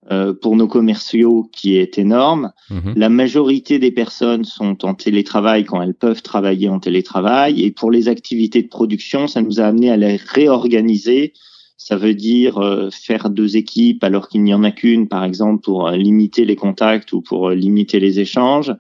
[0.10, 2.54] euh, pour nos commerciaux qui est énorme.
[2.70, 2.94] Mhm.
[2.96, 7.62] La majorité des personnes sont en télétravail quand elles peuvent travailler en télétravail.
[7.62, 11.34] Et pour les activités de production, ça nous a amené à les réorganiser.
[11.76, 15.62] Ça veut dire euh, faire deux équipes alors qu'il n'y en a qu'une, par exemple,
[15.62, 18.74] pour limiter les contacts ou pour limiter les échanges.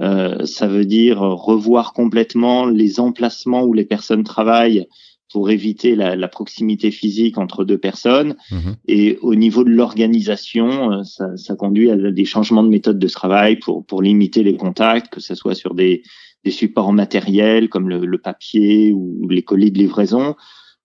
[0.00, 4.86] Euh, ça veut dire revoir complètement les emplacements où les personnes travaillent
[5.34, 8.36] pour éviter la, la, proximité physique entre deux personnes.
[8.52, 8.76] Mhm.
[8.86, 13.08] Et au niveau de l'organisation, euh, ça, ça, conduit à des changements de méthode de
[13.08, 16.04] travail pour, pour limiter les contacts, que ce soit sur des,
[16.44, 20.36] des supports matériels comme le, le, papier ou les colis de livraison,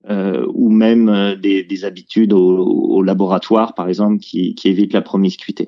[0.09, 4.93] euh, ou même euh, des, des habitudes au, au, laboratoire, par exemple, qui, qui évitent
[4.93, 5.67] la promiscuité.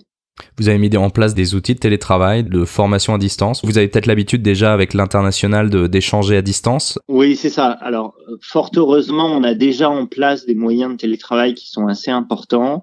[0.58, 3.64] Vous avez mis en place des outils de télétravail, de formation à distance.
[3.64, 7.00] Vous avez peut-être l'habitude déjà avec l'international d'échanger à distance.
[7.08, 7.68] Oui, c'est ça.
[7.68, 12.12] Alors, fort heureusement, on a déjà en place des moyens de télétravail qui sont assez
[12.12, 12.82] importants,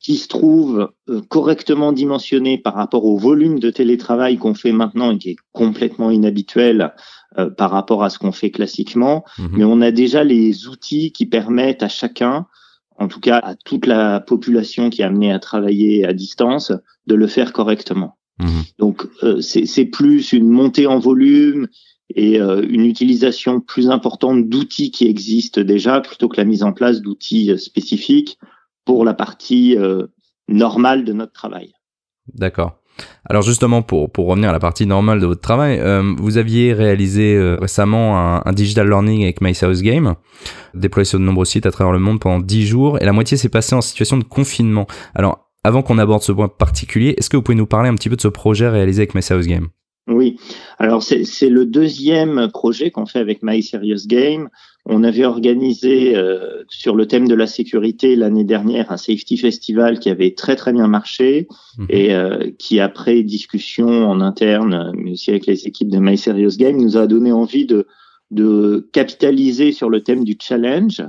[0.00, 5.12] qui se trouvent euh, correctement dimensionnés par rapport au volume de télétravail qu'on fait maintenant
[5.12, 6.94] et qui est complètement inhabituel
[7.38, 9.24] euh, par rapport à ce qu'on fait classiquement.
[9.38, 9.50] Mhm.
[9.52, 12.46] Mais on a déjà les outils qui permettent à chacun
[13.00, 16.70] en tout cas à toute la population qui est amenée à travailler à distance,
[17.06, 18.18] de le faire correctement.
[18.38, 18.62] Mhm.
[18.78, 21.68] Donc euh, c'est plus une montée en volume
[22.14, 26.72] et euh, une utilisation plus importante d'outils qui existent déjà plutôt que la mise en
[26.72, 28.38] place d'outils euh, spécifiques
[28.84, 29.76] pour la partie
[30.48, 31.74] normale de notre travail.
[32.34, 32.79] D'accord.
[33.28, 36.72] Alors justement, pour, pour revenir à la partie normale de votre travail, euh, vous aviez
[36.72, 40.14] réalisé euh, récemment un, digital learning avec My Game,
[40.74, 43.36] déployé sur de nombreux sites à travers le monde pendant 10 jours, et la moitié
[43.36, 44.86] s'est passée en situation de confinement.
[45.14, 48.08] Alors, avant qu'on aborde ce point particulier, est-ce que vous pouvez nous parler un petit
[48.08, 49.68] peu de ce projet réalisé avec My Game?
[50.08, 50.38] Oui,
[50.78, 54.48] alors c'est le deuxième projet qu'on fait avec My Serious Game.
[54.86, 59.98] On avait organisé euh, sur le thème de la sécurité l'année dernière un safety festival
[59.98, 61.86] qui avait très très bien marché mhm.
[61.90, 66.56] et euh, qui après discussion en interne, mais aussi avec les équipes de My Serious
[66.56, 67.86] Game, nous a donné envie de,
[68.30, 71.02] de capitaliser sur le thème du challenge,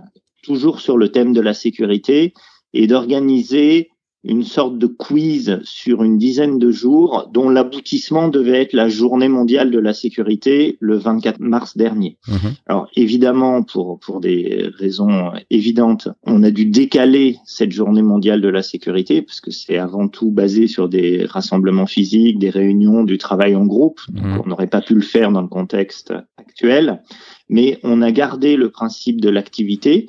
[0.43, 2.33] toujours sur le thème de la sécurité
[2.73, 3.89] et d'organiser
[4.23, 9.29] une sorte de quiz sur une dizaine de jours dont l'aboutissement devait être la journée
[9.29, 12.17] mondiale de la sécurité le 24 mars dernier.
[12.27, 12.53] Mhm.
[12.67, 18.49] Alors évidemment, pour, pour des raisons évidentes, on a dû décaler cette journée mondiale de
[18.49, 23.17] la sécurité parce que c'est avant tout basé sur des rassemblements physiques, des réunions, du
[23.17, 24.01] travail en groupe.
[24.09, 24.41] Donc mhm.
[24.45, 27.01] on n'aurait pas pu le faire dans le contexte actuel.
[27.49, 30.05] Mais on a gardé le principe de l'activité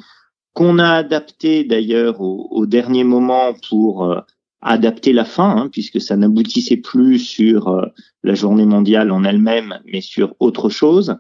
[0.55, 4.21] qu'on a adapté d'ailleurs au, dernier moment pour euh,
[4.61, 7.87] adapter la fin, hein, puisque ça n'aboutissait plus sur euh,
[8.23, 11.17] la journée mondiale en elle-même, mais sur autre chose.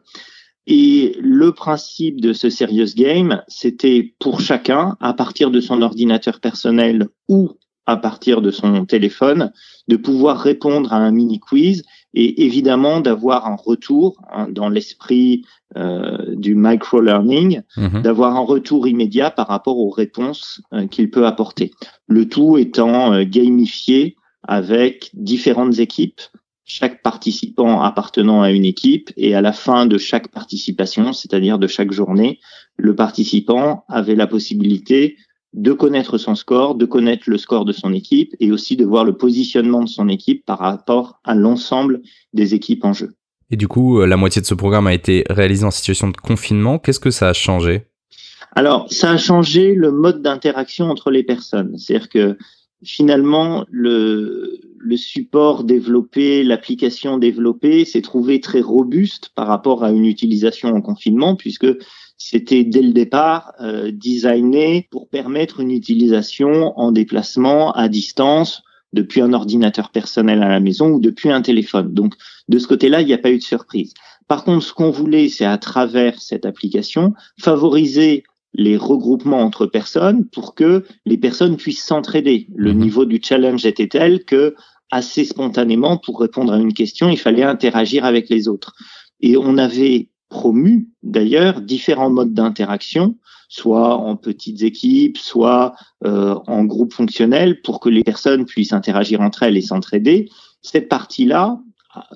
[0.66, 6.40] Et le principe de ce Serious Game, c'était pour chacun, à partir de son ordinateur
[6.40, 7.50] personnel ou
[7.86, 9.52] à partir de son téléphone,
[9.88, 11.82] de pouvoir répondre à un mini quiz
[12.14, 15.44] et évidemment d'avoir un retour hein, dans l'esprit
[15.76, 18.02] euh, du micro-learning, mhm.
[18.02, 21.70] d'avoir un retour immédiat par rapport aux réponses euh, qu'il peut apporter.
[22.06, 26.20] Le tout étant euh, gamifié avec différentes équipes,
[26.64, 31.66] chaque participant appartenant à une équipe, et à la fin de chaque participation, c'est-à-dire de
[31.66, 32.40] chaque journée,
[32.76, 35.16] le participant avait la possibilité
[35.52, 39.04] de connaître son score, de connaître le score de son équipe et aussi de voir
[39.04, 42.00] le positionnement de son équipe par rapport à l'ensemble
[42.32, 43.12] des équipes en jeu.
[43.50, 46.16] Et du coup, euh, la moitié de ce programme a été réalisé en situation de
[46.16, 46.78] confinement.
[46.78, 47.84] Qu'est-ce que ça a changé?
[48.54, 51.76] Alors, ça a changé le mode d'interaction entre les personnes.
[51.76, 52.38] C'est-à-dire que
[52.82, 60.06] finalement, le, le support développé, l'application développée s'est trouvé très robuste par rapport à une
[60.06, 61.68] utilisation en confinement, puisque
[62.24, 69.20] c'était dès le départ euh, designé pour permettre une utilisation en déplacement à distance depuis
[69.20, 71.92] un ordinateur personnel à la maison ou depuis un téléphone.
[71.92, 72.14] Donc
[72.48, 73.92] de ce côté-là, il n'y a pas eu de surprise.
[74.28, 78.22] Par contre, ce qu'on voulait, c'est à travers cette application favoriser
[78.54, 82.46] les regroupements entre personnes pour que les personnes puissent s'entraider.
[82.54, 82.78] Le mhm.
[82.78, 84.54] niveau du challenge était tel que
[84.90, 88.74] assez spontanément, pour répondre à une question, il fallait interagir avec les autres.
[89.20, 93.16] Et on avait promu d'ailleurs différents modes d'interaction,
[93.48, 95.74] soit en petites équipes, soit
[96.06, 100.30] euh, en groupe fonctionnel, pour que les personnes puissent interagir entre elles et s'entraider.
[100.62, 101.60] Cette partie-là,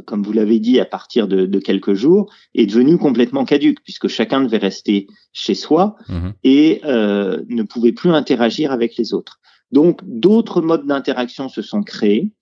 [0.06, 4.40] comme vous l'avez dit, à partir de, quelques jours, est devenue complètement caduque, puisque chacun
[4.40, 9.38] devait rester chez soi mmh et euh, ne pouvait plus interagir avec les autres.
[9.72, 12.32] Donc, d'autres modes d'interaction se sont créés.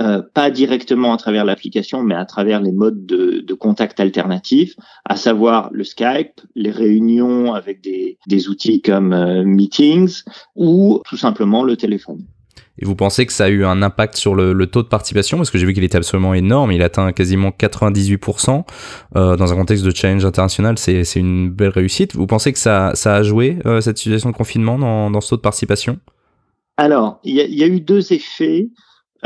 [0.00, 4.74] Euh, pas directement à travers l'application, mais à travers les modes de, de, contact alternatifs,
[5.04, 10.22] à savoir le Skype, les réunions avec des, des outils comme euh, Meetings
[10.56, 12.24] ou tout simplement le téléphone.
[12.78, 15.36] Et vous pensez que ça a eu un impact sur le, le taux de participation?
[15.36, 18.64] Parce que j'ai vu qu'il était absolument énorme, il atteint quasiment 98%.
[19.14, 22.16] Euh, dans un contexte de challenge international, c'est une belle réussite.
[22.16, 25.30] Vous pensez que ça, ça a joué, euh, cette situation de confinement, dans, dans ce
[25.30, 26.00] taux de participation?
[26.76, 28.68] Alors, il y, y, a eu deux effets.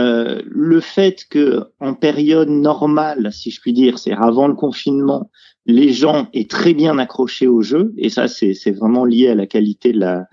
[0.01, 5.31] Euh, le fait que en période normale, si je puis dire, c'est avant le confinement,
[5.67, 9.47] les gens aient très bien accroché au jeu, et ça c'est vraiment lié à la
[9.47, 10.27] qualité de la,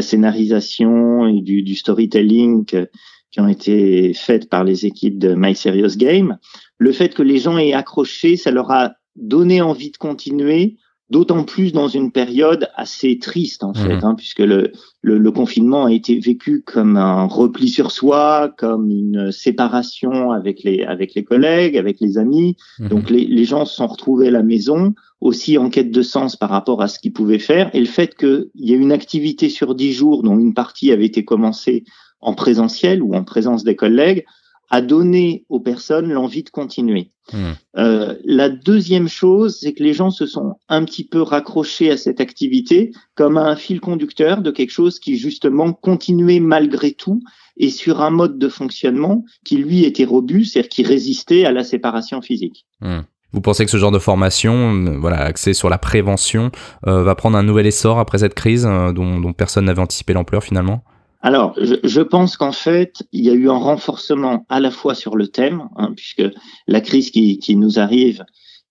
[0.00, 5.96] scénarisation et du, du storytelling qui ont été faites par les équipes de My Serious
[5.96, 6.36] Game.
[6.76, 10.76] Le fait que les gens aient accroché, ça leur a donné envie de continuer
[11.08, 14.04] D'autant plus dans une période assez triste en fait, mmh.
[14.04, 19.30] hein, puisque le, le, confinement a été vécu comme un repli sur soi, comme une
[19.30, 22.56] séparation avec les avec les collègues, avec les amis.
[22.80, 22.88] Mmh.
[22.88, 26.34] Donc les, les gens se sont retrouvés à la maison, aussi en quête de sens
[26.34, 29.48] par rapport à ce qu'ils pouvaient faire, et le fait qu'il y ait une activité
[29.48, 31.84] sur dix jours, dont une partie avait été commencée
[32.20, 34.24] en présentiel ou en présence des collègues,
[34.70, 37.10] a donné aux personnes l'envie de continuer.
[37.32, 37.52] Hmm.
[37.76, 41.96] Euh, la deuxième chose, c'est que les gens se sont un petit peu raccrochés à
[41.96, 47.22] cette activité comme à un fil conducteur de quelque chose qui justement continuait malgré tout
[47.56, 51.64] et sur un mode de fonctionnement qui lui était robuste, c'est-à-dire qui résistait à la
[51.64, 52.66] séparation physique.
[52.80, 53.00] Hmm.
[53.32, 56.52] Vous pensez que ce genre de formation, euh, voilà, axée sur la prévention,
[56.86, 60.44] euh, va prendre un nouvel essor après cette crise dont, dont personne n'avait anticipé l'ampleur
[60.44, 60.84] finalement?
[61.26, 65.16] Alors, je, pense qu'en fait, il y a eu un renforcement à la fois sur
[65.16, 66.22] le thème, hein, puisque
[66.68, 68.24] la crise qui, qui, nous arrive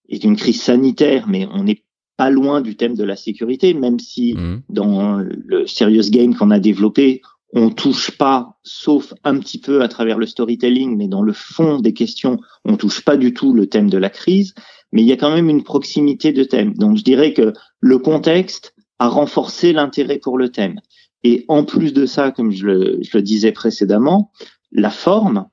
[0.08, 1.84] est une crise sanitaire, mais on n'est
[2.16, 4.62] pas loin du thème de la sécurité, même si mmh.
[4.70, 9.90] dans le serious game qu'on a développé, on touche pas, sauf un petit peu à
[9.90, 13.68] travers le storytelling, mais dans le fond des questions, on touche pas du tout le
[13.68, 14.56] thème de la crise,
[14.94, 16.74] mais il y a quand même une proximité de thème.
[16.76, 20.80] Donc je dirais que le contexte a renforcé l'intérêt pour le thème.
[21.28, 24.32] Et en plus de ça, comme je le, disais précédemment,
[24.72, 25.48] la forme,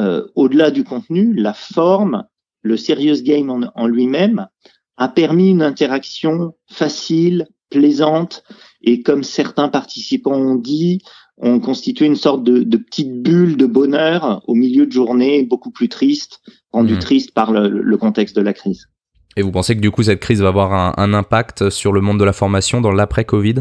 [0.00, 2.24] euh, au-delà du contenu, la forme,
[2.62, 4.48] le serious game en, lui-même,
[4.96, 8.42] a permis une interaction facile, plaisante,
[8.80, 11.02] et comme certains participants ont dit,
[11.36, 15.90] on constitué une sorte de, petite bulle de bonheur au milieu de journées beaucoup plus
[15.90, 16.40] tristes,
[16.72, 17.00] rendues mmh.
[17.00, 18.88] tristes par le, contexte de la crise.
[19.36, 22.18] Et vous pensez que du coup cette crise va avoir un impact sur le monde
[22.18, 23.56] de la formation dans l'après-Covid?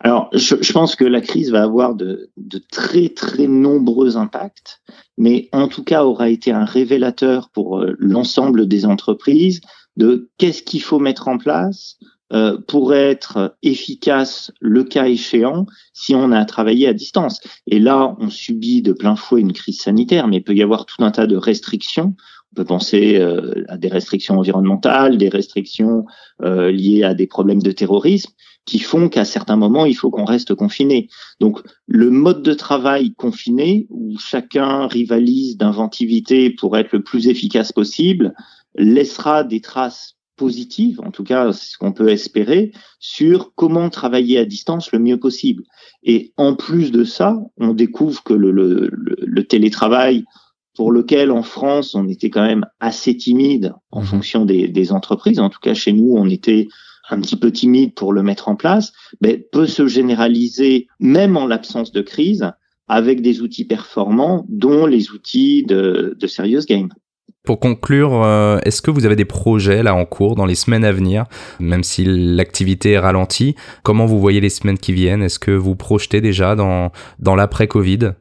[0.00, 4.80] Alors, je, je, pense que la crise va avoir de, de, très très nombreux impacts,
[5.16, 9.60] mais en tout cas aura été un révélateur pour euh, l'ensemble des entreprises
[9.96, 11.98] de qu'est-ce qu'il faut mettre en place
[12.32, 17.40] euh, pour être efficace le cas échéant si on a travaillé à distance.
[17.66, 20.84] Et là, on subit de plein fouet une crise sanitaire, mais il peut y avoir
[20.84, 22.14] tout un tas de restrictions.
[22.52, 26.06] On peut penser euh, à des restrictions environnementales, des restrictions
[26.42, 28.32] euh, liées à des problèmes de terrorisme
[28.68, 31.08] qui font qu'à certains moments, il faut qu'on reste confiné.
[31.40, 37.72] Donc, le mode de travail confiné, où chacun rivalise d'inventivité pour être le plus efficace
[37.72, 38.34] possible,
[38.76, 44.38] laissera des traces positives, en tout cas, c'est ce qu'on peut espérer, sur comment travailler
[44.38, 45.64] à distance le mieux possible.
[46.02, 50.24] Et en plus de ça, on découvre que le, le, le télétravail,
[50.78, 54.04] pour lequel en France, on était quand même assez timide en mmh.
[54.04, 56.68] fonction des, des entreprises, en tout cas chez nous, on était
[57.10, 61.48] un petit peu timide pour le mettre en place, mais peut se généraliser même en
[61.48, 62.52] l'absence de crise
[62.86, 66.90] avec des outils performants, dont les outils de, de Serious Game.
[67.42, 70.84] Pour conclure, euh, est-ce que vous avez des projets là en cours dans les semaines
[70.84, 71.24] à venir,
[71.58, 73.56] même si l'activité est ralentie?
[73.82, 75.24] Comment vous voyez les semaines qui viennent?
[75.24, 78.12] Est-ce que vous projetez déjà dans, dans l'après-Covid?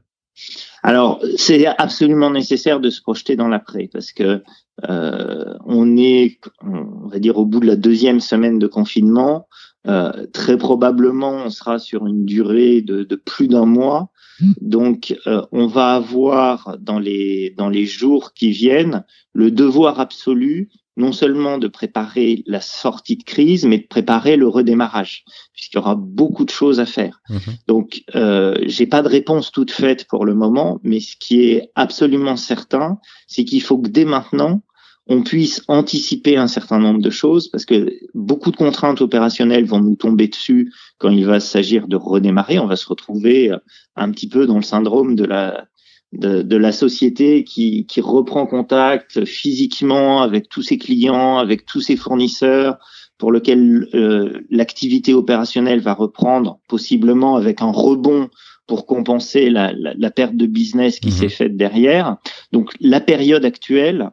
[0.88, 4.42] Alors, c'est absolument nécessaire de se projeter dans l'après parce que
[4.88, 9.50] euh, on est, on va dire, au bout de la deuxième semaine de confinement.
[9.86, 14.12] Euh, très probablement, on sera sur une durée de, de plus d'un mois.
[14.40, 14.52] Mmh.
[14.62, 20.70] Donc, euh, on va avoir dans les dans les jours qui viennent le devoir absolu
[20.98, 25.80] non seulement de préparer la sortie de crise, mais de préparer le redémarrage, puisqu'il y
[25.80, 27.22] aura beaucoup de choses à faire.
[27.30, 27.40] Mhm.
[27.68, 31.70] Donc, euh, j'ai pas de réponse toute faite pour le moment, mais ce qui est
[31.76, 34.64] absolument certain, c'est qu'il faut que dès maintenant,
[35.10, 39.80] on puisse anticiper un certain nombre de choses, parce que beaucoup de contraintes opérationnelles vont
[39.80, 42.60] nous tomber dessus quand il va s'agir de redémarrer.
[42.60, 43.52] On va se retrouver
[43.96, 45.68] un petit peu dans le syndrome de la
[46.14, 51.98] de, la société qui, qui, reprend contact physiquement avec tous ses clients, avec tous ses
[51.98, 52.78] fournisseurs,
[53.18, 58.30] pour lequel euh, l'activité opérationnelle va reprendre, possiblement avec un rebond
[58.68, 61.14] pour compenser la, la, perte de business qui mhm.
[61.14, 62.18] s'est faite derrière.
[62.52, 64.12] Donc la période actuelle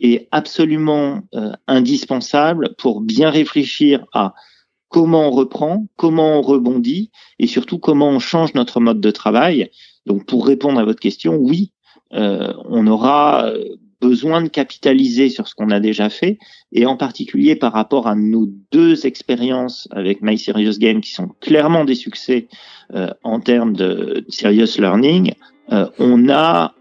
[0.00, 4.34] est absolument euh, indispensable pour bien réfléchir à
[4.88, 9.70] comment on reprend, comment on rebondit et surtout comment on change notre mode de travail
[10.06, 11.72] donc pour répondre à votre question, oui,
[12.12, 16.38] euh, on aura euh, besoin de capitaliser sur ce qu'on a déjà fait,
[16.72, 21.28] et en particulier par rapport à nos deux expériences avec My Serious Game, qui sont
[21.40, 22.48] clairement des succès
[22.94, 25.34] euh, en termes de serious learning,
[25.98, 26.74] on a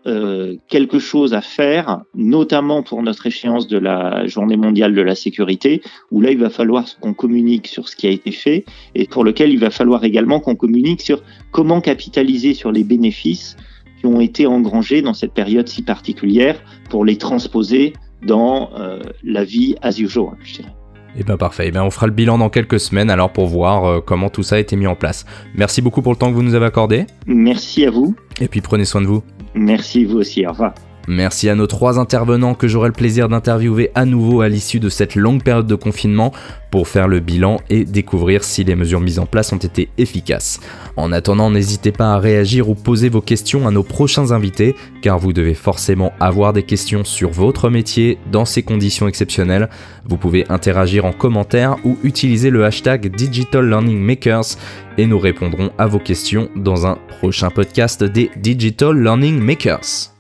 [0.68, 5.82] quelque chose à faire, notamment pour notre échéance de la Journée mondiale de la sécurité,
[6.12, 9.24] où là, il va falloir qu'on communique sur ce qui a été fait, et pour
[9.24, 11.22] lequel il va falloir également qu'on communique sur
[11.52, 13.56] comment capitaliser sur les bénéfices
[14.00, 17.94] qui ont été engrangés dans cette période si particulière pour les transposer
[18.26, 20.79] dans euh, la vie as usual, je dirais.
[21.18, 23.86] Eh bien parfait, eh ben, on fera le bilan dans quelques semaines alors pour voir
[23.86, 25.26] euh, comment tout ça a été mis en place.
[25.56, 27.06] Merci beaucoup pour le temps que vous nous avez accordé.
[27.26, 28.16] Merci à vous.
[28.42, 29.24] Et puis prenez soin de vous.
[29.54, 30.74] Merci vous aussi, au revoir.
[31.08, 34.90] Merci à nos trois intervenants que j'aurai le plaisir d'interviewer à nouveau à l'issue de
[34.90, 36.34] cette longue période de confinement
[36.72, 40.60] pour faire le bilan et découvrir si les mesures mises en place ont été efficaces.
[40.98, 45.18] En attendant, n'hésitez pas à réagir ou poser vos questions à nos prochains invités, car
[45.18, 49.70] vous devez forcément avoir des questions sur votre métier dans ces conditions exceptionnelles.
[50.06, 54.58] Vous pouvez interagir en commentaire ou utiliser le hashtag Digital Learning Makers
[54.98, 60.19] et nous répondrons à vos questions dans un prochain podcast des Digital Learning Makers.